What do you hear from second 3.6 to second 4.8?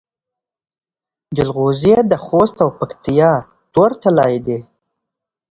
تور طلایی دي.